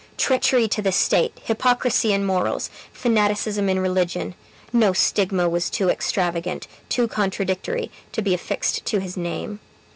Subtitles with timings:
[0.17, 4.33] Treachery to the state, hypocrisy in morals, fanaticism in religion
[4.73, 9.59] no stigma was too extravagant, too contradictory, to be affixed to his name.